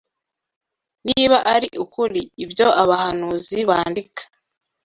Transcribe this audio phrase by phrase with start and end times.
[1.07, 4.23] Niba ari ukuri, ibyo Abahanuzi bandika